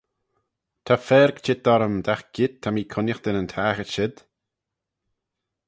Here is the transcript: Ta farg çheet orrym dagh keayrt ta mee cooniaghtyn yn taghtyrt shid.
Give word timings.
Ta 0.85 0.95
farg 1.07 1.35
çheet 1.45 1.63
orrym 1.73 1.95
dagh 2.05 2.25
keayrt 2.33 2.55
ta 2.61 2.67
mee 2.73 2.89
cooniaghtyn 2.93 3.39
yn 3.41 3.47
taghtyrt 3.53 3.91
shid. 3.95 4.15